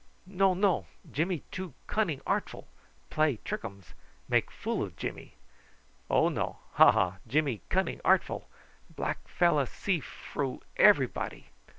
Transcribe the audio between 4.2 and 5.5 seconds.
Make fool o' Jimmy.